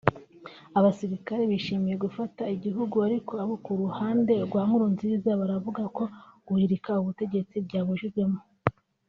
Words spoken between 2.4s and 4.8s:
igihugu ariko abo ku ruhande rwa